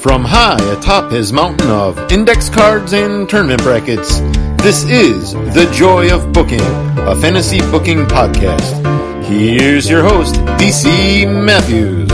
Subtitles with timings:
[0.00, 4.20] From high atop his mountain of index cards and tournament brackets,
[4.62, 8.82] this is The Joy of Booking, a fantasy booking podcast.
[9.26, 12.08] Here's your host, DC Matthews.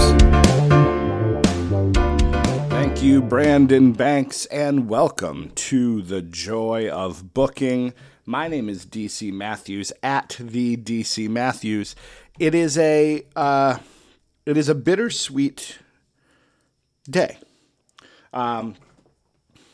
[2.70, 7.94] Thank you, Brandon Banks, and welcome to The Joy of Booking.
[8.24, 11.94] My name is DC Matthews at the DC Matthews.
[12.40, 13.78] It is a uh,
[14.44, 15.78] it is a bittersweet
[17.08, 17.38] day.
[18.36, 18.74] Um,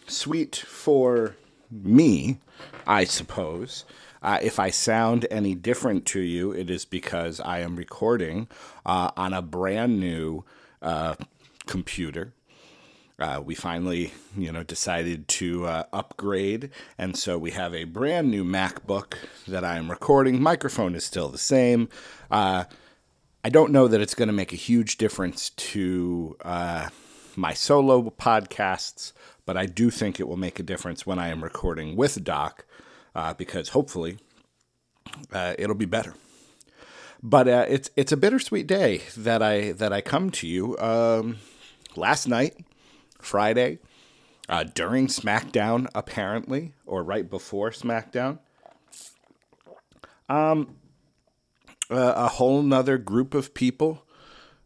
[0.07, 1.35] sweet for
[1.69, 2.39] me,
[2.87, 3.85] I suppose.
[4.23, 8.47] Uh, if I sound any different to you, it is because I am recording
[8.87, 10.45] uh, on a brand new
[10.81, 11.17] uh,
[11.67, 12.35] computer.
[13.19, 18.31] Uh, we finally, you know, decided to uh, upgrade, and so we have a brand
[18.31, 19.15] new MacBook
[19.49, 20.41] that I am recording.
[20.41, 21.89] Microphone is still the same.
[22.31, 22.65] Uh,
[23.43, 26.37] I don't know that it's going to make a huge difference to
[27.37, 29.13] my solo podcasts,
[29.47, 32.65] but I do think it will make a difference when I am recording with Doc
[33.15, 34.19] uh, because hopefully
[35.33, 36.15] uh, it'll be better.
[37.23, 40.77] But uh, it's it's a bittersweet day that I that I come to you.
[40.79, 41.39] Um,
[41.95, 42.57] last night,
[43.21, 43.79] Friday,
[44.49, 48.41] uh, during SmackDown, apparently, or right before SmackDown,
[50.29, 50.77] um,
[51.91, 54.05] a whole nother group of people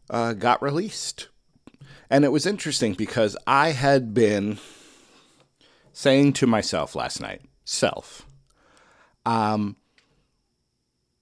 [0.09, 1.27] uh, got released.
[2.09, 4.59] And it was interesting because I had been
[5.93, 8.25] saying to myself last night, self,
[9.25, 9.75] um,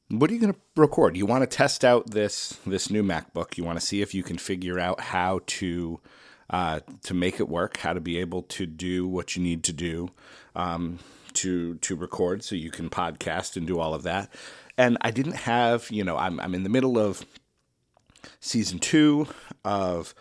[0.09, 1.17] what are you going to record?
[1.17, 3.57] You want to test out this this new MacBook.
[3.57, 5.99] You want to see if you can figure out how to
[6.49, 9.73] uh, to make it work, how to be able to do what you need to
[9.73, 10.11] do
[10.55, 10.99] um,
[11.33, 14.31] to to record, so you can podcast and do all of that.
[14.77, 17.25] And I didn't have, you know, I'm I'm in the middle of
[18.39, 19.27] season two
[19.63, 20.13] of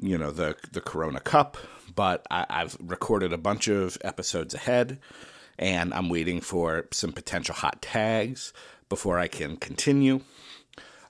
[0.00, 1.56] you know the the Corona Cup,
[1.94, 4.98] but I, I've recorded a bunch of episodes ahead,
[5.58, 8.52] and I'm waiting for some potential hot tags
[8.88, 10.20] before I can continue.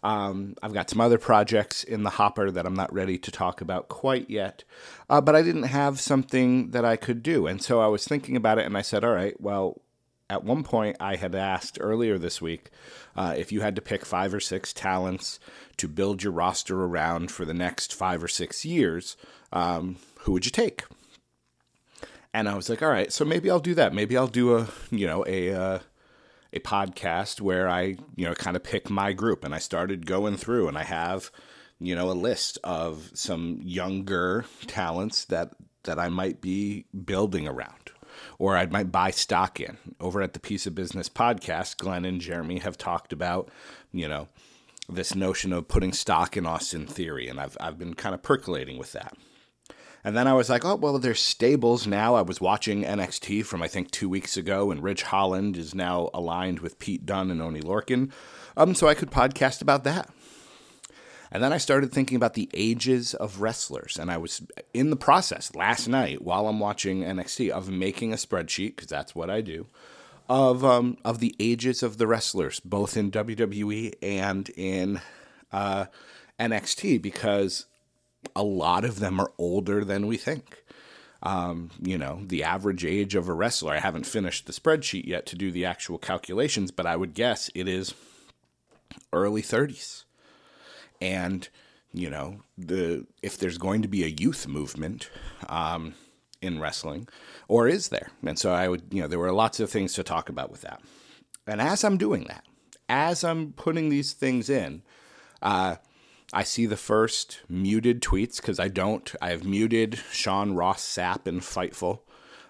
[0.04, 3.62] Um, I've got some other projects in the hopper that I'm not ready to talk
[3.62, 4.62] about quite yet,
[5.08, 7.46] uh, but I didn't have something that I could do.
[7.46, 9.80] And so I was thinking about it and I said, all right, well,
[10.30, 12.70] at one point I had asked earlier this week
[13.16, 15.38] uh, if you had to pick five or six talents
[15.76, 19.16] to build your roster around for the next five or six years,
[19.52, 20.84] um, who would you take?
[22.32, 23.94] And I was like, all right, so maybe I'll do that.
[23.94, 25.78] Maybe I'll do a, you know, a, uh,
[26.52, 29.44] a podcast where I, you know, kind of pick my group.
[29.44, 31.30] And I started going through and I have,
[31.78, 35.50] you know, a list of some younger talents that,
[35.84, 37.83] that I might be building around
[38.38, 39.78] or I might buy stock in.
[40.00, 43.50] Over at the Piece of Business podcast, Glenn and Jeremy have talked about,
[43.92, 44.28] you know,
[44.88, 48.78] this notion of putting stock in Austin Theory, and I've I've been kind of percolating
[48.78, 49.16] with that.
[50.06, 52.14] And then I was like, oh well, there's stables now.
[52.14, 56.10] I was watching NXT from I think two weeks ago, and Ridge Holland is now
[56.12, 58.12] aligned with Pete Dunne and Oni Lorcan,
[58.56, 60.10] um, so I could podcast about that.
[61.30, 64.42] And then I started thinking about the ages of wrestlers, and I was
[64.72, 69.14] in the process last night while I'm watching NXT of making a spreadsheet because that's
[69.14, 69.66] what I do
[70.28, 75.00] of um, of the ages of the wrestlers, both in WWE and in
[75.52, 75.86] uh,
[76.38, 77.66] NXT, because
[78.34, 80.62] a lot of them are older than we think.
[81.22, 83.72] Um, you know, the average age of a wrestler.
[83.72, 87.50] I haven't finished the spreadsheet yet to do the actual calculations, but I would guess
[87.54, 87.94] it is
[89.12, 90.03] early 30s.
[91.00, 91.48] And
[91.92, 95.10] you know, the if there's going to be a youth movement,
[95.48, 95.94] um,
[96.44, 97.08] in wrestling,
[97.48, 98.10] or is there?
[98.24, 100.60] And so I would, you know, there were lots of things to talk about with
[100.60, 100.82] that.
[101.46, 102.44] And as I'm doing that,
[102.88, 104.82] as I'm putting these things in,
[105.42, 105.76] uh,
[106.32, 109.14] I see the first muted tweets because I don't.
[109.20, 112.00] I have muted Sean Ross Sapp and Fightful.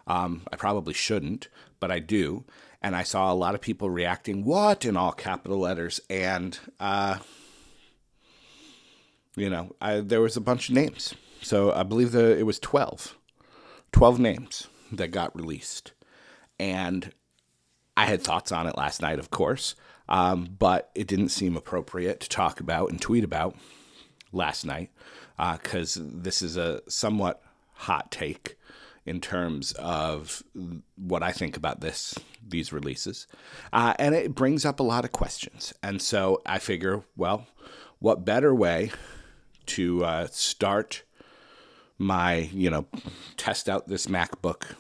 [0.06, 1.48] Um, I probably shouldn't,
[1.80, 2.44] but I do.
[2.82, 6.00] And I saw a lot of people reacting, what, in all capital letters.
[6.10, 7.18] And, uh,
[9.36, 11.14] you know, I, there was a bunch of names.
[11.42, 13.16] So I believe the, it was 12
[13.92, 15.92] 12 names that got released.
[16.58, 17.12] And
[17.96, 19.76] I had thoughts on it last night, of course,
[20.08, 23.56] um, but it didn't seem appropriate to talk about and tweet about
[24.32, 24.90] last night
[25.38, 27.40] because uh, this is a somewhat
[27.74, 28.56] hot take
[29.06, 30.42] in terms of
[30.96, 32.14] what I think about this
[32.46, 33.26] these releases,
[33.72, 35.72] uh, and it brings up a lot of questions.
[35.82, 37.46] And so I figure, well,
[37.98, 38.90] what better way
[39.66, 41.02] to uh, start
[41.98, 42.86] my, you know,
[43.36, 44.74] test out this MacBook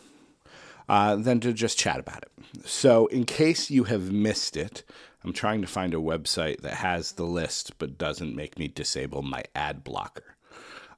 [0.88, 2.66] uh, than to just chat about it.
[2.66, 4.82] So, in case you have missed it,
[5.22, 9.22] I'm trying to find a website that has the list but doesn't make me disable
[9.22, 10.36] my ad blocker.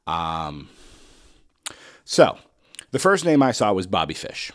[0.06, 0.68] Um,
[2.08, 2.38] So,
[2.92, 4.52] the first name I saw was Bobby Fish.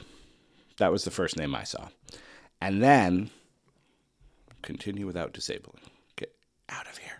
[0.78, 1.90] That was the first name I saw.
[2.62, 3.30] And then,
[4.62, 5.82] continue without disabling.
[6.16, 6.34] Get
[6.70, 7.20] out of here.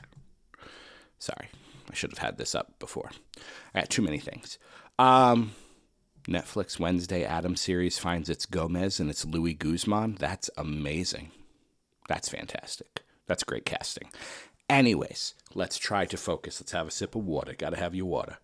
[1.20, 1.50] Sorry,
[1.92, 3.12] I should have had this up before.
[3.74, 4.58] I got too many things.
[4.98, 5.52] Um,
[6.28, 10.16] Netflix Wednesday Addams series finds its Gomez and it's Louis Guzman.
[10.20, 11.32] That's amazing.
[12.08, 13.04] That's fantastic.
[13.28, 14.10] That's great casting.
[14.70, 16.62] Anyways, let's try to focus.
[16.62, 17.54] Let's have a sip of water.
[17.58, 18.38] Got to have your water.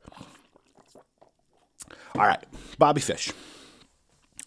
[2.16, 2.44] All right,
[2.78, 3.32] Bobby Fish.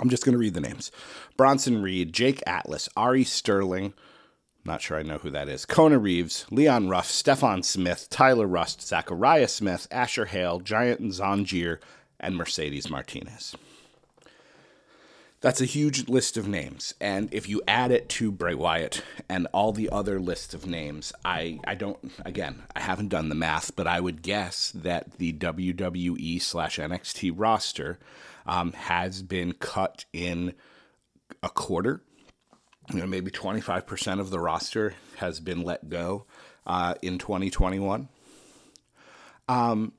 [0.00, 0.91] I'm just going to read the names
[1.37, 3.94] Bronson Reed, Jake Atlas, Ari Sterling.
[4.70, 5.67] Not sure I know who that is.
[5.67, 11.81] Kona Reeves, Leon Ruff, Stephon Smith, Tyler Rust, Zechariah Smith, Asher Hale, Giant Zanjeer,
[12.20, 13.56] and Mercedes Martinez.
[15.40, 16.94] That's a huge list of names.
[17.00, 21.12] And if you add it to Bray Wyatt and all the other lists of names,
[21.25, 25.32] I, I don't, again, I haven't done the math, but I would guess that the
[25.32, 27.99] WWE slash NXT roster
[28.46, 30.55] um, has been cut in
[31.43, 32.02] a quarter.
[32.92, 36.26] You know, maybe 25% of the roster has been let go
[36.66, 38.08] uh, in 2021.
[39.48, 39.92] Um,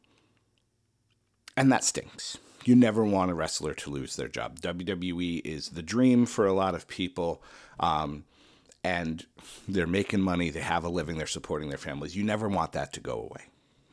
[1.55, 4.59] and that stinks you never want a wrestler to lose their job.
[4.59, 7.43] WWE is the dream for a lot of people.
[7.79, 8.25] Um,
[8.83, 9.25] and
[9.67, 12.15] they're making money, they have a living, they're supporting their families.
[12.15, 13.45] You never want that to go away.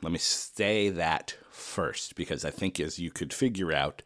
[0.03, 4.03] Let me say that first because I think, as you could figure out,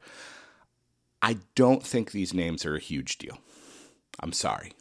[1.21, 3.39] I don't think these names are a huge deal.
[4.21, 4.73] I'm sorry.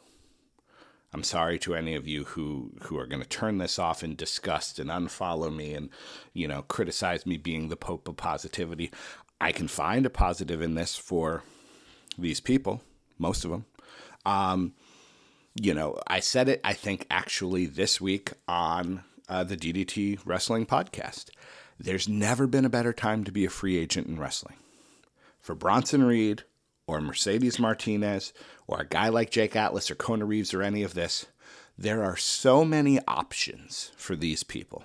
[1.14, 4.16] I'm sorry to any of you who who are going to turn this off in
[4.16, 5.90] disgust and unfollow me and
[6.34, 8.92] you know criticize me being the pope of positivity.
[9.40, 11.44] I can find a positive in this for
[12.18, 12.82] these people,
[13.18, 13.66] most of them.
[14.26, 14.74] Um,
[15.56, 20.66] you know, I said it, I think, actually this week on uh, the DDT Wrestling
[20.66, 21.30] Podcast.
[21.80, 24.56] There's never been a better time to be a free agent in wrestling.
[25.40, 26.44] For Bronson Reed
[26.88, 28.34] or Mercedes Martinez
[28.68, 31.26] or a guy like Jake Atlas or Kona Reeves or any of this,
[31.78, 34.84] there are so many options for these people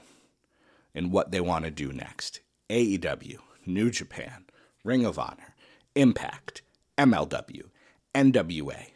[0.94, 2.40] in what they want to do next.
[2.70, 4.46] AEW, New Japan,
[4.82, 5.54] Ring of Honor,
[5.94, 6.62] Impact,
[6.98, 7.64] MLW,
[8.14, 8.86] NWA.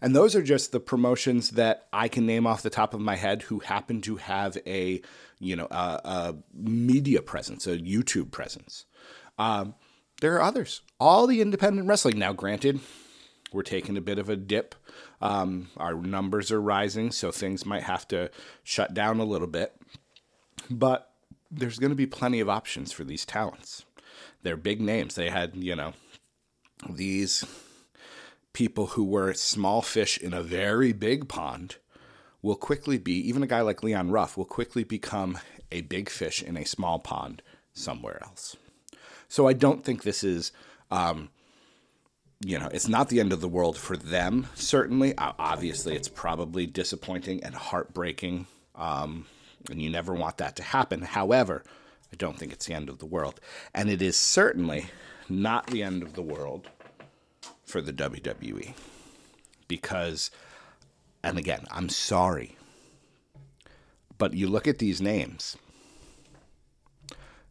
[0.00, 3.16] And those are just the promotions that I can name off the top of my
[3.16, 5.00] head who happen to have a,
[5.38, 8.84] you know, a, a media presence, a YouTube presence.
[9.38, 9.74] Um,
[10.20, 10.82] there are others.
[10.98, 12.18] All the independent wrestling.
[12.18, 12.80] Now, granted,
[13.52, 14.74] we're taking a bit of a dip.
[15.20, 18.30] Um, our numbers are rising, so things might have to
[18.62, 19.74] shut down a little bit.
[20.70, 21.12] But
[21.50, 23.84] there's going to be plenty of options for these talents.
[24.42, 25.14] They're big names.
[25.14, 25.92] They had, you know,
[26.88, 27.44] these
[28.52, 31.76] people who were small fish in a very big pond
[32.42, 35.38] will quickly be, even a guy like Leon Ruff will quickly become
[35.70, 37.42] a big fish in a small pond
[37.74, 38.56] somewhere else.
[39.28, 40.52] So I don't think this is,
[40.90, 41.30] um,
[42.40, 45.14] you know, it's not the end of the world for them, certainly.
[45.18, 48.46] Obviously, it's probably disappointing and heartbreaking
[48.76, 49.26] um,
[49.70, 51.02] and you never want that to happen.
[51.02, 51.64] However,
[52.12, 53.40] I don't think it's the end of the world.
[53.74, 54.86] And it is certainly
[55.28, 56.68] not the end of the world
[57.64, 58.74] for the WWE.
[59.66, 60.30] Because,
[61.24, 62.56] and again, I'm sorry,
[64.18, 65.56] but you look at these names,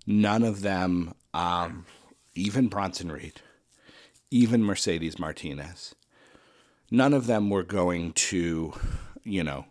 [0.05, 1.85] none of them, um,
[2.35, 3.41] even Bronson Reed,
[4.31, 5.95] even Mercedes Martinez,
[6.91, 8.73] none of them were going to,
[9.23, 9.65] you know,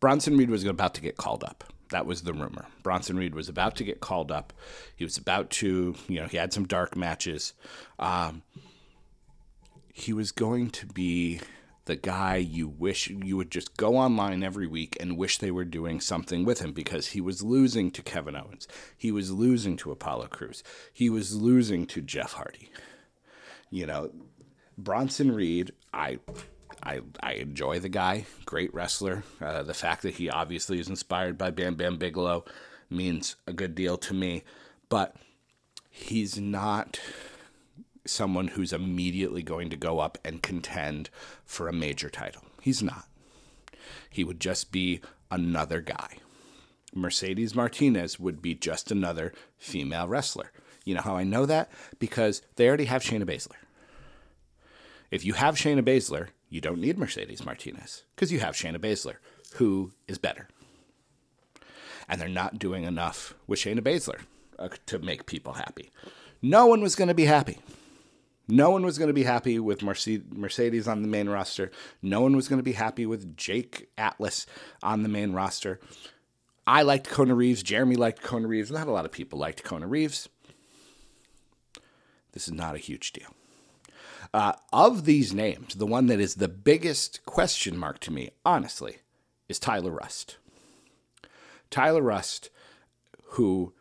[0.00, 1.64] Bronson Reed was about to get called up.
[1.90, 2.66] That was the rumor.
[2.82, 4.52] Bronson Reed was about to get called up.
[4.96, 7.52] He was about to, you know, he had some dark matches.
[7.98, 8.42] Um,
[9.92, 11.40] he was going to be
[11.86, 15.64] the guy you wish you would just go online every week and wish they were
[15.64, 18.66] doing something with him because he was losing to Kevin Owens.
[18.96, 20.62] He was losing to Apollo Crews.
[20.92, 22.70] He was losing to Jeff Hardy.
[23.70, 24.10] You know,
[24.78, 26.18] Bronson Reed, I
[26.82, 29.24] I, I enjoy the guy, great wrestler.
[29.40, 32.44] Uh, the fact that he obviously is inspired by Bam Bam Bigelow
[32.90, 34.44] means a good deal to me,
[34.88, 35.16] but
[35.90, 37.00] he's not
[38.06, 41.10] someone who's immediately going to go up and contend
[41.44, 42.42] for a major title.
[42.60, 43.06] He's not.
[44.10, 46.18] He would just be another guy.
[46.94, 50.52] Mercedes Martinez would be just another female wrestler.
[50.84, 51.70] You know how I know that?
[51.98, 53.56] Because they already have Shayna Baszler.
[55.10, 59.16] If you have Shayna Baszler, you don't need Mercedes Martinez because you have Shayna Baszler,
[59.54, 60.48] who is better.
[62.08, 64.20] And they're not doing enough with Shayna Baszler
[64.58, 65.90] uh, to make people happy.
[66.42, 67.58] No one was going to be happy.
[68.46, 71.70] No one was going to be happy with Mercedes on the main roster.
[72.02, 74.46] No one was going to be happy with Jake Atlas
[74.82, 75.80] on the main roster.
[76.66, 77.62] I liked Kona Reeves.
[77.62, 78.70] Jeremy liked Kona Reeves.
[78.70, 80.28] Not a lot of people liked Kona Reeves.
[82.32, 83.34] This is not a huge deal.
[84.32, 88.98] Uh, of these names, the one that is the biggest question mark to me, honestly,
[89.48, 90.38] is Tyler Rust.
[91.70, 92.50] Tyler Rust,
[93.22, 93.72] who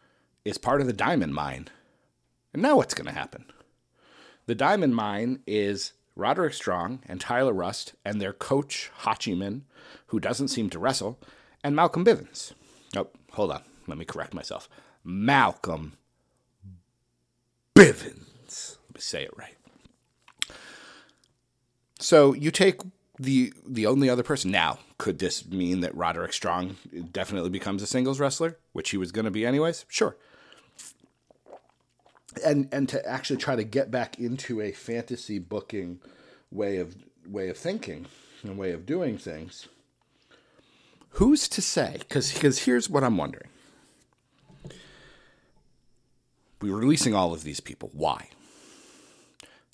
[0.45, 1.69] is part of the Diamond Mine.
[2.53, 3.45] And now what's going to happen?
[4.45, 9.61] The Diamond Mine is Roderick Strong and Tyler Rust and their coach, Hachiman,
[10.07, 11.17] who doesn't seem to wrestle,
[11.63, 12.51] and Malcolm Bivens.
[12.95, 13.63] Oh, hold on.
[13.87, 14.67] Let me correct myself.
[15.03, 15.93] Malcolm
[17.73, 18.77] Bivens.
[18.89, 19.55] Let me say it right.
[21.99, 22.81] So you take
[23.17, 24.79] the the only other person now.
[24.97, 26.75] Could this mean that Roderick Strong
[27.11, 29.85] definitely becomes a singles wrestler, which he was going to be anyways?
[29.87, 30.17] Sure.
[32.45, 35.99] And and to actually try to get back into a fantasy booking
[36.51, 36.95] way of
[37.27, 38.05] way of thinking
[38.43, 39.67] and way of doing things.
[41.11, 41.97] Who's to say?
[41.99, 43.49] Because because here's what I'm wondering.
[46.61, 47.89] We're releasing all of these people.
[47.93, 48.29] Why?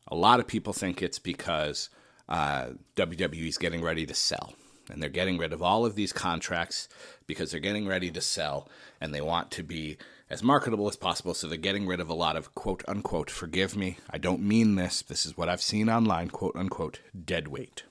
[0.08, 1.89] A lot of people think it's because
[2.28, 4.54] uh, WWE is getting ready to sell.
[4.92, 6.89] And they're getting rid of all of these contracts
[7.28, 8.68] because they're getting ready to sell
[9.00, 9.98] and they want to be
[10.30, 11.34] as marketable as possible.
[11.34, 14.76] So they're getting rid of a lot of quote unquote, forgive me, I don't mean
[14.76, 15.02] this.
[15.02, 17.84] This is what I've seen online, quote unquote, dead weight.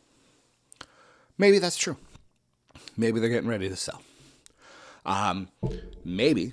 [1.37, 1.97] Maybe that's true.
[2.97, 4.03] Maybe they're getting ready to sell.
[5.07, 5.49] Um,
[6.05, 6.53] maybe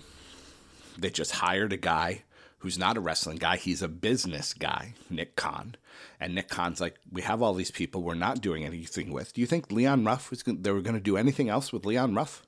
[0.97, 2.23] they just hired a guy
[2.59, 3.57] who's not a wrestling guy.
[3.57, 5.75] He's a business guy, Nick Khan.
[6.19, 9.33] And Nick Khan's like, we have all these people we're not doing anything with.
[9.33, 12.15] Do you think Leon Ruff was they were going to do anything else with Leon
[12.15, 12.43] Ruff?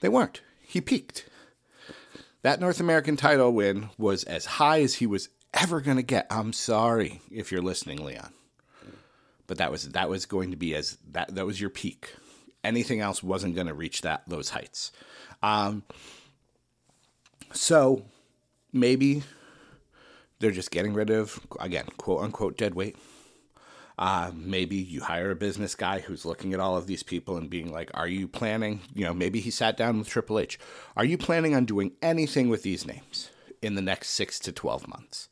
[0.00, 0.40] They weren't.
[0.62, 1.26] He peaked.
[2.42, 6.26] That North American title win was as high as he was ever going to get.
[6.30, 8.32] I'm sorry if you're listening, Leon.
[9.46, 12.14] But that was that was going to be as that that was your peak.
[12.62, 14.92] Anything else wasn't going to reach that those heights.
[15.42, 15.82] Um,
[17.52, 18.04] so
[18.72, 19.22] maybe
[20.38, 22.96] they're just getting rid of, again, quote unquote, dead weight.
[24.00, 27.50] Uh, maybe you hire a business guy who's looking at all of these people and
[27.50, 28.80] being like, Are you planning?
[28.94, 30.58] You know, maybe he sat down with Triple H.
[30.96, 33.30] Are you planning on doing anything with these names
[33.60, 35.28] in the next six to 12 months?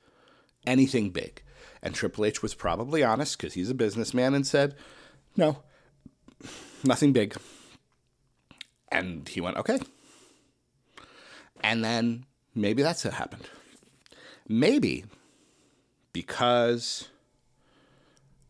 [0.66, 1.42] Anything big?
[1.82, 4.74] And Triple H was probably honest because he's a businessman and said,
[5.34, 5.62] No,
[6.84, 7.36] nothing big.
[8.92, 9.78] And he went, Okay.
[11.62, 13.48] And then maybe that's what happened.
[14.46, 15.06] Maybe
[16.12, 17.08] because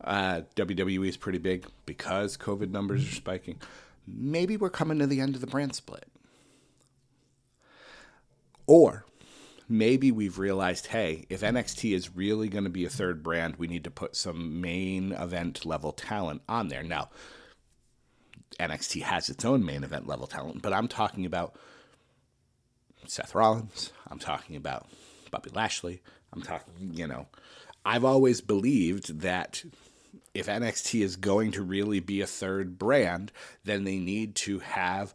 [0.03, 3.59] uh, WWE is pretty big, because COVID numbers are spiking,
[4.07, 6.05] maybe we're coming to the end of the brand split.
[8.65, 9.05] Or
[9.67, 13.67] maybe we've realized hey, if NXT is really going to be a third brand, we
[13.67, 16.83] need to put some main event level talent on there.
[16.83, 17.09] Now,
[18.59, 21.55] NXT has its own main event level talent, but I'm talking about
[23.05, 23.93] Seth Rollins.
[24.07, 24.87] I'm talking about
[25.31, 26.01] Bobby Lashley.
[26.33, 27.27] I'm talking, you know,
[27.85, 29.63] I've always believed that
[30.33, 33.31] if NXT is going to really be a third brand,
[33.63, 35.13] then they need to have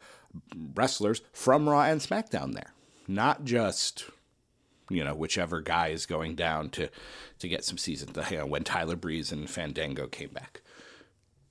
[0.75, 2.73] wrestlers from Raw and SmackDown there,
[3.07, 4.05] not just
[4.91, 6.89] you know whichever guy is going down to
[7.39, 8.11] to get some season.
[8.31, 10.63] You know, when Tyler Breeze and Fandango came back,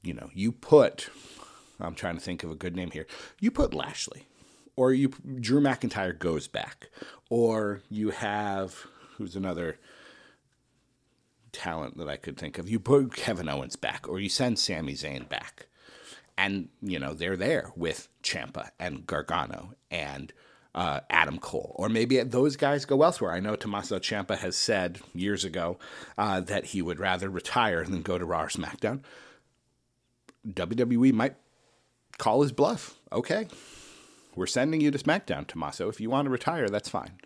[0.01, 1.09] you know, you put.
[1.79, 3.07] I'm trying to think of a good name here.
[3.39, 4.27] You put Lashley
[4.75, 6.89] or you Drew McIntyre goes back,
[7.29, 8.85] or you have
[9.17, 9.77] who's another
[11.53, 12.69] talent that I could think of.
[12.69, 15.67] You put Kevin Owens back, or you send Sami Zayn back,
[16.37, 20.33] and you know they're there with Ciampa and Gargano and
[20.75, 23.31] uh, Adam Cole, or maybe those guys go elsewhere.
[23.31, 25.77] I know Tommaso Ciampa has said years ago
[26.17, 29.01] uh, that he would rather retire than go to Raw or SmackDown.
[30.47, 31.35] WWE might
[32.17, 32.95] call his bluff.
[33.11, 33.47] Okay,
[34.35, 35.89] we're sending you to SmackDown, Tommaso.
[35.89, 37.19] If you want to retire, that's fine.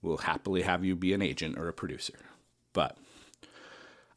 [0.00, 2.18] We'll happily have you be an agent or a producer.
[2.72, 2.96] But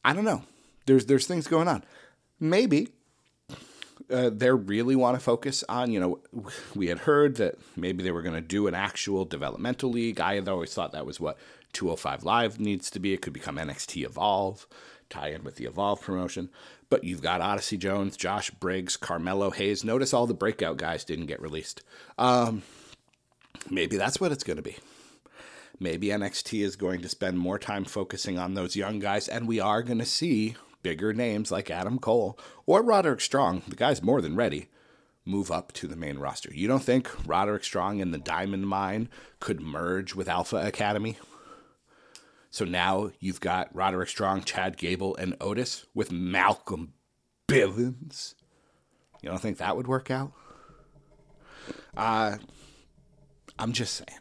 [0.04, 0.44] I don't know.
[0.86, 1.84] There's there's things going on.
[2.40, 2.90] Maybe
[4.10, 6.20] uh, they really want to focus on, you know,
[6.76, 10.20] we had heard that maybe they were going to do an actual developmental league.
[10.20, 11.38] I had always thought that was what
[11.74, 13.14] 205 Live needs to be.
[13.14, 14.66] It could become NXT Evolve,
[15.10, 16.50] tie in with the Evolve promotion.
[16.90, 19.84] But you've got Odyssey Jones, Josh Briggs, Carmelo Hayes.
[19.84, 21.84] Notice all the breakout guys didn't get released.
[22.18, 22.64] Um,
[23.70, 24.78] maybe that's what it's going to be.
[25.80, 29.60] Maybe NXT is going to spend more time focusing on those young guys, and we
[29.60, 34.22] are going to see bigger names like Adam Cole or Roderick Strong, the guy's more
[34.22, 34.68] than ready,
[35.26, 36.54] move up to the main roster.
[36.54, 39.10] You don't think Roderick Strong and the Diamond Mine
[39.40, 41.18] could merge with Alpha Academy?
[42.52, 46.94] So now you've got Roderick Strong, Chad Gable, and Otis with Malcolm
[47.48, 48.34] Bivens.
[49.22, 50.32] You don't think that would work out?
[51.96, 52.38] Uh,
[53.58, 54.20] I'm just saying.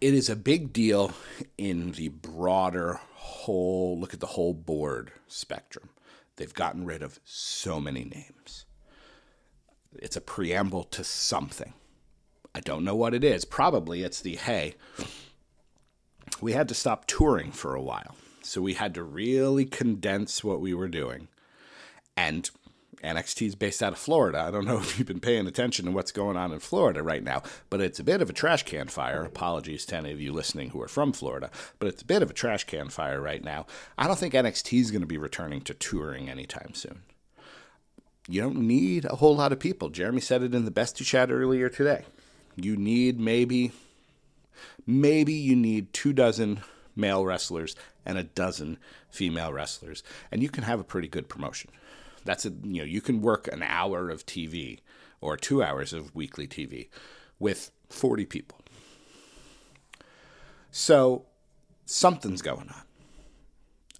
[0.00, 1.12] It is a big deal
[1.58, 5.90] in the broader whole look at the whole board spectrum.
[6.36, 8.64] They've gotten rid of so many names.
[9.96, 11.74] It's a preamble to something.
[12.54, 13.44] I don't know what it is.
[13.44, 14.74] Probably it's the hey,
[16.40, 18.16] we had to stop touring for a while.
[18.42, 21.28] So we had to really condense what we were doing.
[22.16, 22.50] And
[23.02, 24.40] NXT is based out of Florida.
[24.40, 27.22] I don't know if you've been paying attention to what's going on in Florida right
[27.22, 29.24] now, but it's a bit of a trash can fire.
[29.24, 32.30] Apologies to any of you listening who are from Florida, but it's a bit of
[32.30, 33.66] a trash can fire right now.
[33.96, 37.02] I don't think NXT is going to be returning to touring anytime soon.
[38.28, 39.88] You don't need a whole lot of people.
[39.88, 42.04] Jeremy said it in the best to chat earlier today.
[42.54, 43.72] You need maybe,
[44.86, 46.60] maybe you need two dozen
[46.94, 48.78] male wrestlers and a dozen
[49.10, 51.70] female wrestlers, and you can have a pretty good promotion.
[52.24, 54.80] That's a you know you can work an hour of TV
[55.20, 56.88] or two hours of weekly TV
[57.38, 58.58] with 40 people.
[60.70, 61.26] So
[61.84, 62.82] something's going on.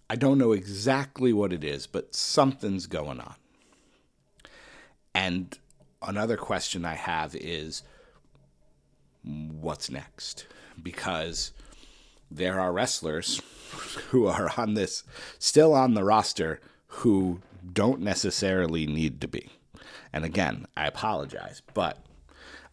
[0.08, 3.34] I don't know exactly what it is, but something's going on.
[5.14, 5.58] And
[6.02, 7.82] another question I have is
[9.22, 10.46] what's next?
[10.80, 11.52] Because
[12.30, 13.40] there are wrestlers
[14.08, 15.04] who are on this,
[15.38, 17.40] still on the roster, who
[17.72, 19.50] don't necessarily need to be.
[20.12, 21.98] And again, I apologize, but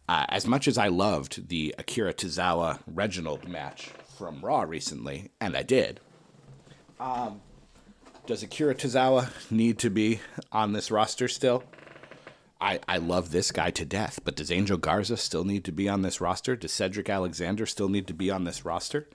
[0.08, 5.56] uh, as much as I loved the Akira Tozawa Reginald match from Raw recently, and
[5.56, 6.00] I did,
[6.98, 7.40] um,
[8.26, 11.64] does Akira Tozawa need to be on this roster still?
[12.60, 15.88] I, I love this guy to death, but does Angel Garza still need to be
[15.88, 16.56] on this roster?
[16.56, 19.08] Does Cedric Alexander still need to be on this roster?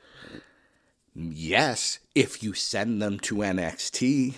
[1.14, 4.36] Yes, if you send them to NXT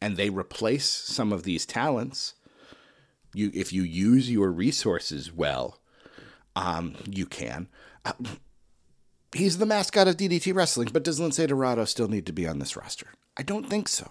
[0.00, 2.34] and they replace some of these talents,
[3.34, 5.78] you if you use your resources well,
[6.56, 7.68] um, you can.
[8.04, 8.12] Uh,
[9.32, 12.58] he's the mascot of DDT Wrestling, but does Lince Dorado still need to be on
[12.58, 13.08] this roster?
[13.36, 14.10] I don't think so.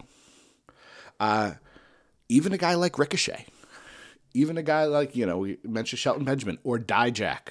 [1.19, 1.54] Uh,
[2.30, 3.45] even a guy like Ricochet,
[4.34, 7.50] even a guy like you know we mentioned Shelton Benjamin or Dijak.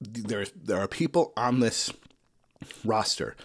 [0.00, 1.92] There, there are people on this
[2.84, 3.36] roster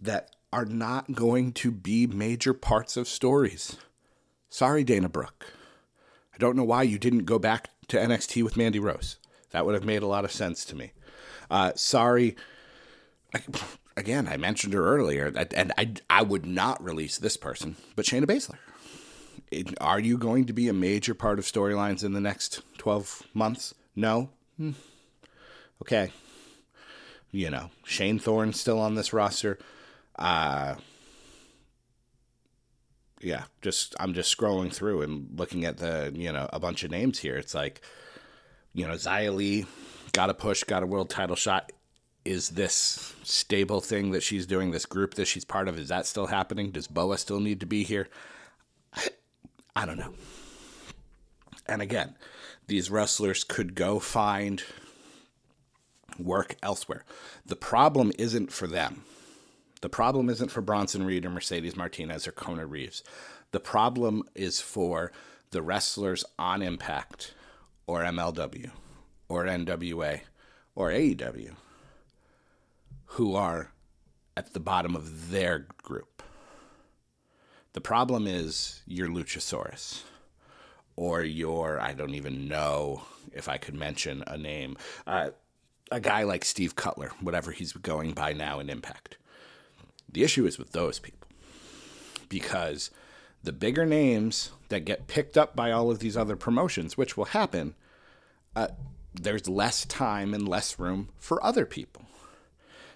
[0.00, 3.76] that are not going to be major parts of stories.
[4.48, 5.46] Sorry, Dana Brooke.
[6.32, 9.16] I don't know why you didn't go back to NXT with Mandy Rose.
[9.50, 10.92] That would have made a lot of sense to me.
[11.50, 12.36] Uh, sorry.
[13.96, 18.26] Again, I mentioned her earlier, and I, I would not release this person, but Shayna
[18.26, 18.58] Baszler.
[19.50, 23.24] It, are you going to be a major part of storylines in the next 12
[23.34, 23.74] months?
[23.96, 24.30] No?
[24.56, 24.72] Hmm.
[25.82, 26.12] Okay.
[27.32, 29.58] You know, Shane Thorne still on this roster
[30.18, 30.76] uh
[33.24, 36.90] yeah, just I'm just scrolling through and looking at the you know a bunch of
[36.90, 37.36] names here.
[37.36, 37.80] It's like,
[38.74, 39.66] you know, Xia Li
[40.12, 41.72] got a push, got a world title shot.
[42.24, 46.06] Is this stable thing that she's doing, this group that she's part of, is that
[46.06, 46.70] still happening?
[46.70, 48.08] Does Boa still need to be here?
[49.76, 50.14] I don't know.
[51.66, 52.14] And again,
[52.66, 54.62] these wrestlers could go find
[56.18, 57.04] work elsewhere.
[57.44, 59.04] The problem isn't for them
[59.84, 63.04] the problem isn't for Bronson Reed or Mercedes Martinez or Kona Reeves.
[63.50, 65.12] The problem is for
[65.50, 67.34] the wrestlers on Impact
[67.86, 68.70] or MLW
[69.28, 70.20] or NWA
[70.74, 71.50] or AEW
[73.04, 73.72] who are
[74.38, 76.22] at the bottom of their group.
[77.74, 80.04] The problem is your Luchasaurus
[80.96, 83.02] or your, I don't even know
[83.34, 85.32] if I could mention a name, uh,
[85.92, 89.18] a guy like Steve Cutler, whatever he's going by now in Impact.
[90.10, 91.28] The issue is with those people
[92.28, 92.90] because
[93.42, 97.26] the bigger names that get picked up by all of these other promotions, which will
[97.26, 97.74] happen,
[98.56, 98.68] uh,
[99.12, 102.02] there's less time and less room for other people.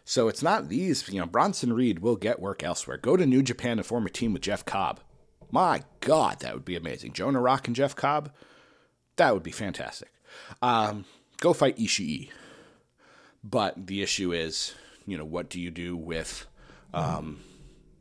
[0.04, 2.96] So it's not these, you know, Bronson Reed will get work elsewhere.
[2.96, 5.00] Go to New Japan and form a team with Jeff Cobb.
[5.50, 7.12] My God, that would be amazing.
[7.12, 8.32] Jonah Rock and Jeff Cobb,
[9.16, 10.10] that would be fantastic.
[10.62, 11.04] Um,
[11.40, 12.30] go fight Ishii.
[13.44, 14.74] But the issue is,
[15.06, 16.46] you know, what do you do with
[16.94, 17.40] um,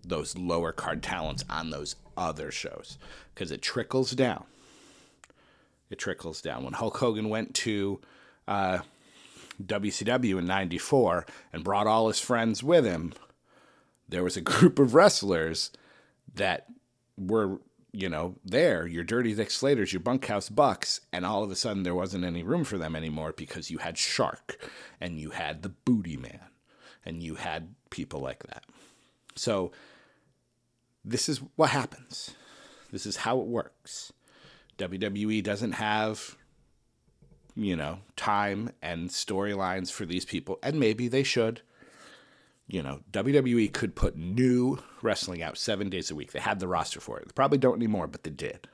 [0.04, 2.98] those lower card talents on those other shows
[3.34, 4.46] because it trickles down.
[5.90, 6.64] It trickles down.
[6.64, 8.00] When Hulk Hogan went to
[8.48, 8.80] uh,
[9.64, 13.14] WCW in '94 and brought all his friends with him,
[14.10, 15.72] there was a group of wrestlers
[16.36, 16.68] that
[17.18, 17.60] were,
[17.92, 21.84] you know, there, your Dirty Dick Slaters, your Bunkhouse Bucks, and all of a sudden
[21.84, 24.60] there wasn't any room for them anymore because you had Shark
[25.00, 26.42] and you had the Booty Man
[27.06, 28.66] and you had people like that.
[29.38, 29.72] So,
[31.06, 32.32] this is what happens.
[32.92, 34.12] This is how it works.
[34.78, 36.38] WWE doesn't have
[37.58, 41.62] you know, time and storylines for these people, and maybe they should.
[42.68, 46.34] You know, WWE could put new wrestling out seven days a week.
[46.34, 47.28] They had the roster for it.
[47.28, 48.68] They probably don't anymore, but they did.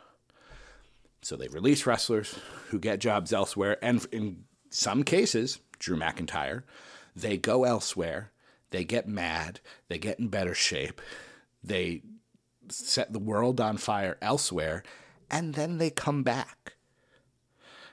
[1.22, 2.38] So they release wrestlers
[2.70, 6.64] who get jobs elsewhere, and in some cases, Drew McIntyre,
[7.16, 8.32] they go elsewhere,
[8.74, 11.00] they get mad, they get in better shape,
[11.64, 12.02] they
[12.70, 14.82] set the world on fire elsewhere,
[15.30, 16.74] and then they come back.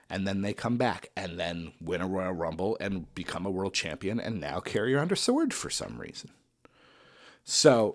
[0.08, 3.74] And then they come back and then win a Royal Rumble and become a world
[3.74, 6.30] champion and now carry under sword for some reason.
[7.44, 7.94] So,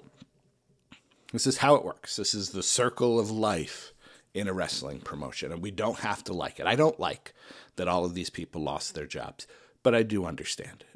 [1.34, 2.15] this is how it works.
[2.15, 3.93] This is the circle of life
[4.36, 6.67] in a wrestling promotion, and we don't have to like it.
[6.67, 7.34] I don't like
[7.78, 9.48] that all of these people lost their jobs,
[9.82, 10.94] but I do understand it.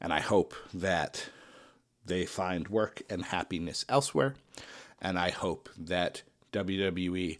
[0.00, 1.28] And I hope that
[2.04, 4.34] they find work and happiness elsewhere.
[5.00, 7.38] And I hope that WWE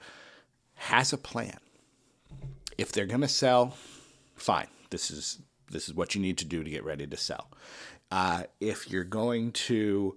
[0.75, 1.59] has a plan.
[2.77, 3.77] If they're going to sell,
[4.37, 4.69] fine.
[4.91, 5.39] This is
[5.71, 7.51] this is what you need to do to get ready to sell.
[8.11, 10.17] Uh, if you're going to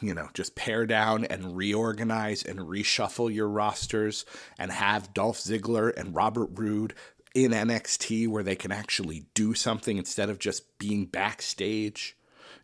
[0.00, 4.24] you know, just pare down and reorganize and reshuffle your rosters
[4.58, 6.94] and have Dolph Ziggler and Robert Roode
[7.34, 12.16] in NXT where they can actually do something instead of just being backstage.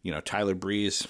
[0.02, 1.06] You know, Tyler Breeze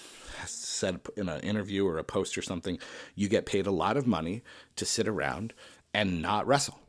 [0.47, 2.79] said in an interview or a post or something,
[3.15, 4.43] you get paid a lot of money
[4.77, 5.53] to sit around
[5.93, 6.81] and not wrestle.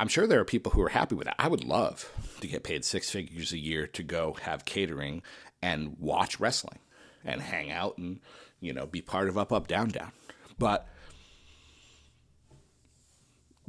[0.00, 1.36] I'm sure there are people who are happy with that.
[1.38, 5.22] I would love to get paid six figures a year to go have catering
[5.62, 6.78] and watch wrestling
[7.24, 8.20] and hang out and
[8.60, 10.10] you know be part of up up down down
[10.58, 10.88] but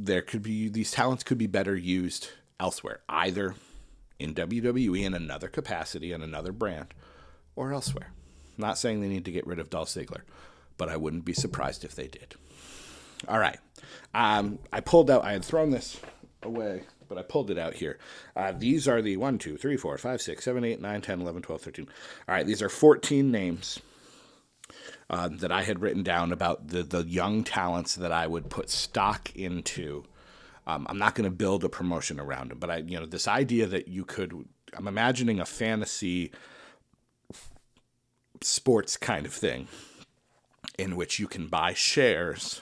[0.05, 3.55] there could be these talents could be better used elsewhere either
[4.19, 6.93] in WWE in another capacity in another brand
[7.55, 8.11] or elsewhere
[8.57, 10.21] not saying they need to get rid of Dolph Ziggler
[10.77, 12.35] but I wouldn't be surprised if they did
[13.27, 13.59] all right
[14.13, 15.99] um, I pulled out I had thrown this
[16.43, 17.99] away but I pulled it out here.
[18.37, 21.41] Uh, these are the 1, 2, 3, 4, 5, 6, 7, 8, 9, 10, 11,
[21.41, 21.89] 12, 13.
[22.29, 23.81] All right, these are 14 names
[25.09, 28.69] uh, that I had written down about the, the young talents that I would put
[28.69, 30.05] stock into.
[30.67, 33.27] Um, I'm not going to build a promotion around them, but I, you know, this
[33.27, 36.31] idea that you could, I'm imagining a fantasy
[38.41, 39.67] sports kind of thing
[40.77, 42.61] in which you can buy shares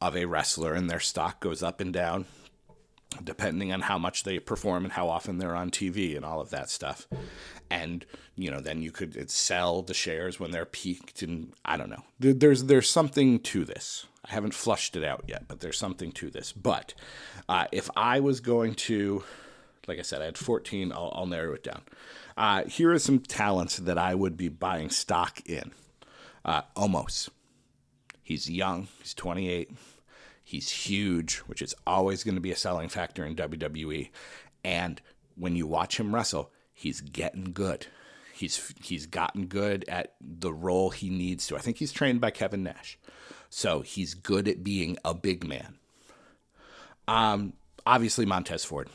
[0.00, 2.26] of a wrestler and their stock goes up and down
[3.24, 6.50] depending on how much they perform and how often they're on TV and all of
[6.50, 7.06] that stuff.
[7.70, 8.04] And
[8.36, 12.04] you know, then you could sell the shares when they're peaked, and I don't know.
[12.18, 14.06] There's there's something to this.
[14.24, 16.52] I haven't flushed it out yet, but there's something to this.
[16.52, 16.94] But
[17.48, 19.22] uh, if I was going to,
[19.86, 20.92] like I said, I had 14.
[20.92, 21.82] I'll, I'll narrow it down.
[22.36, 25.72] Uh, here are some talents that I would be buying stock in.
[26.44, 27.28] Uh, Omos.
[28.22, 28.88] He's young.
[29.00, 29.70] He's 28
[30.44, 34.10] He's huge, which is always going to be a selling factor in WWE.
[34.62, 35.00] And
[35.36, 37.86] when you watch him wrestle, he's getting good.
[38.34, 41.56] He's he's gotten good at the role he needs to.
[41.56, 42.98] I think he's trained by Kevin Nash.
[43.48, 45.78] So he's good at being a big man.
[47.08, 47.54] Um,
[47.86, 48.88] obviously Montez Ford.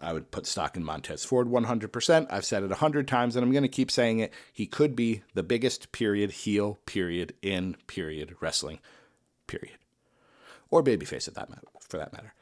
[0.00, 2.26] I would put stock in Montez Ford 100%.
[2.30, 4.32] I've said it 100 times and I'm going to keep saying it.
[4.52, 8.80] He could be the biggest period heel period in period wrestling
[9.46, 9.78] period
[10.70, 12.32] or babyface at that matter, for that matter.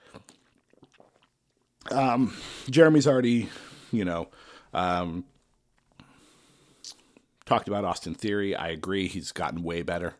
[1.90, 2.34] Um,
[2.70, 3.48] Jeremy's already,
[3.92, 4.28] you know,
[4.72, 5.24] um,
[7.44, 8.56] talked about Austin Theory.
[8.56, 9.08] I agree.
[9.08, 10.14] He's gotten way better.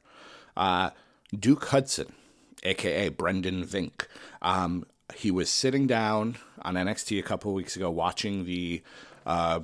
[0.57, 0.90] Uh,
[1.38, 2.12] Duke Hudson,
[2.62, 4.07] aka Brendan Vink.
[4.43, 8.83] Um, he was sitting down on NXT a couple weeks ago watching the
[9.27, 9.61] uh,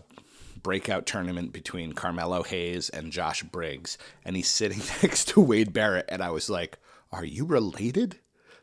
[0.62, 6.06] breakout tournament between Carmelo Hayes and Josh Briggs, and he's sitting next to Wade Barrett,
[6.08, 6.78] and I was like,
[7.12, 8.18] "Are you related?"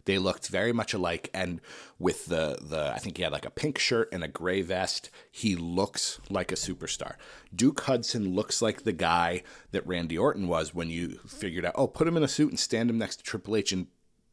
[0.07, 1.59] They looked very much alike, and
[1.99, 5.09] with the the I think he had like a pink shirt and a gray vest.
[5.29, 7.15] He looks like a superstar.
[7.53, 11.87] Duke Hudson looks like the guy that Randy Orton was when you figured out, oh,
[11.87, 13.87] put him in a suit and stand him next to Triple H, and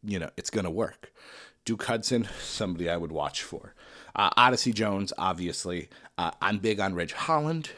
[0.04, 1.12] you know it's gonna work.
[1.64, 3.74] Duke Hudson, somebody I would watch for.
[4.14, 5.88] Uh, Odyssey Jones, obviously.
[6.16, 7.70] Uh, I'm big on Ridge Holland.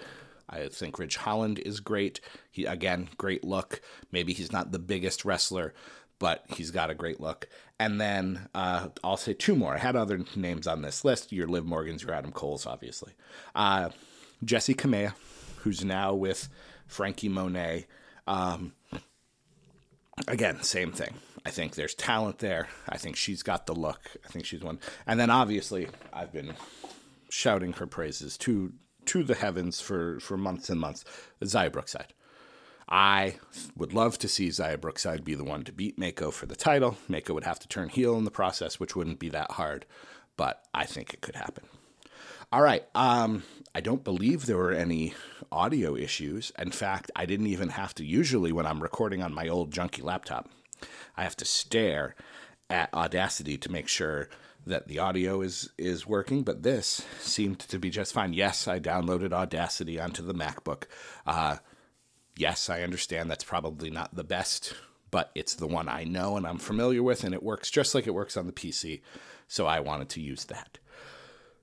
[0.50, 2.20] I think Ridge Holland is great.
[2.50, 3.80] He again, great look.
[4.12, 5.72] Maybe he's not the biggest wrestler,
[6.18, 7.48] but he's got a great look.
[7.78, 9.74] And then uh, I'll say two more.
[9.74, 11.32] I had other names on this list.
[11.32, 13.12] Your Liv Morgans, your Adam Cole's, obviously.
[13.54, 13.90] Uh,
[14.44, 15.12] Jessi Kamea,
[15.58, 16.48] who's now with
[16.86, 17.86] Frankie Monet.
[18.26, 18.72] Um,
[20.26, 21.14] again, same thing.
[21.44, 22.68] I think there's talent there.
[22.88, 24.00] I think she's got the look.
[24.24, 24.80] I think she's one.
[25.06, 26.54] And then obviously, I've been
[27.28, 28.72] shouting her praises to
[29.06, 31.04] to the heavens for for months and months.
[31.40, 32.12] Xia Brookside.
[32.88, 33.36] I
[33.76, 36.96] would love to see Xia Brookside be the one to beat Meiko for the title.
[37.10, 39.86] Meiko would have to turn heel in the process, which wouldn't be that hard,
[40.36, 41.64] but I think it could happen.
[42.52, 42.84] All right.
[42.94, 43.42] Um,
[43.74, 45.14] I don't believe there were any
[45.50, 46.52] audio issues.
[46.58, 48.04] In fact, I didn't even have to.
[48.04, 50.48] Usually, when I'm recording on my old junky laptop,
[51.16, 52.14] I have to stare
[52.70, 54.28] at Audacity to make sure
[54.64, 56.44] that the audio is is working.
[56.44, 58.32] But this seemed to be just fine.
[58.32, 60.84] Yes, I downloaded Audacity onto the MacBook.
[61.26, 61.56] Uh,
[62.36, 64.74] yes, I understand that's probably not the best,
[65.10, 68.06] but it's the one I know and I'm familiar with, and it works just like
[68.06, 69.00] it works on the PC.
[69.48, 70.78] So I wanted to use that.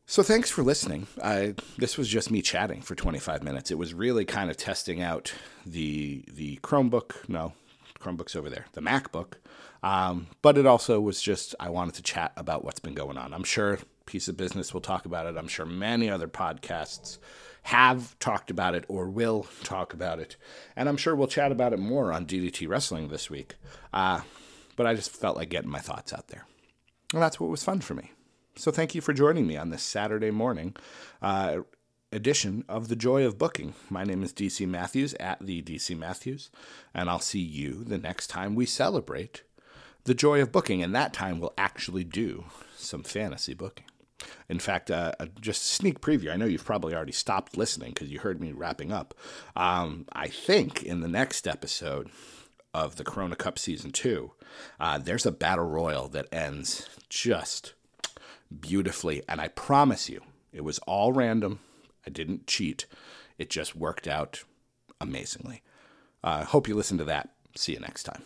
[0.05, 1.07] So thanks for listening.
[1.23, 3.71] I, this was just me chatting for 25 minutes.
[3.71, 5.33] It was really kind of testing out
[5.65, 7.27] the the Chromebook.
[7.29, 7.53] No,
[7.99, 8.65] Chromebook's over there.
[8.73, 9.35] The MacBook.
[9.81, 13.33] Um, but it also was just I wanted to chat about what's been going on.
[13.33, 15.37] I'm sure Piece of Business will talk about it.
[15.37, 17.17] I'm sure many other podcasts
[17.63, 20.35] have talked about it or will talk about it.
[20.75, 23.55] And I'm sure we'll chat about it more on DDT Wrestling this week.
[23.93, 24.21] Uh,
[24.75, 26.45] but I just felt like getting my thoughts out there.
[27.13, 28.11] And that's what was fun for me.
[28.55, 30.75] So thank you for joining me on this Saturday morning
[31.21, 31.59] uh,
[32.11, 33.73] edition of The Joy of Booking.
[33.89, 36.51] My name is DC Matthews at the DC Matthews,
[36.93, 39.43] and I'll see you the next time we celebrate
[40.03, 40.83] the joy of booking.
[40.83, 42.45] And that time we'll actually do
[42.75, 43.85] some fantasy booking.
[44.49, 46.31] In fact, uh, uh just sneak preview.
[46.31, 49.13] I know you've probably already stopped listening because you heard me wrapping up.
[49.55, 52.09] Um, I think in the next episode
[52.73, 54.31] of the Corona Cup Season 2,
[54.79, 57.73] uh, there's a battle royal that ends just
[58.59, 59.21] beautifully.
[59.27, 61.59] And I promise you, it was all random.
[62.05, 62.85] I didn't cheat.
[63.37, 64.43] It just worked out
[64.99, 65.61] amazingly.
[66.23, 67.29] I uh, hope you listen to that.
[67.55, 68.23] See you next time.